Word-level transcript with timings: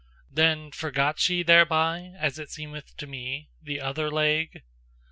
Then 0.31 0.71
forgot 0.71 1.19
she 1.19 1.43
thereby, 1.43 2.15
as 2.17 2.39
it 2.39 2.49
seem'th 2.49 2.95
to 2.97 3.05
me, 3.05 3.51
The 3.61 3.79
OTHER 3.81 4.09
leg? 4.09 4.63